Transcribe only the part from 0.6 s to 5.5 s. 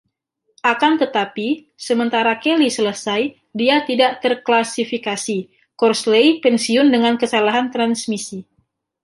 Akan tetapi, sementara Kelly selesai, dia tidak terklasifikasi;